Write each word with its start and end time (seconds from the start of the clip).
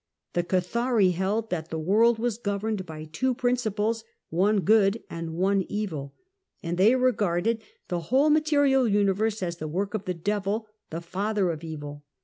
The 0.33 0.41
Cathari 0.43 1.11
held 1.11 1.51
that 1.51 1.69
the 1.69 1.77
world 1.77 2.17
was 2.17 2.39
governed 2.39 2.87
by 2.87 3.05
two 3.05 3.35
principles, 3.35 4.03
one 4.31 4.61
good 4.61 5.03
and 5.11 5.35
one 5.35 5.61
evil, 5.69 6.15
and 6.63 6.75
they 6.79 6.95
regarded 6.95 7.57
the 7.57 7.57
Cathari 7.57 7.59
THE 7.59 7.59
TWELFTH 7.59 7.63
CENTURY 7.63 7.99
RENAISSANCE 8.01 8.01
121 8.01 8.01
whole 8.01 8.29
material 8.31 8.87
universe 8.87 9.43
as 9.43 9.57
the 9.57 9.67
work 9.67 9.93
of 9.93 10.05
the 10.05 10.13
devil, 10.15 10.67
the 10.89 11.01
father 11.01 11.51
of 11.51 11.63
evil. 11.63 12.03